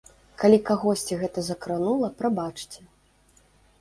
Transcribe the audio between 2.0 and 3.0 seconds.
прабачце.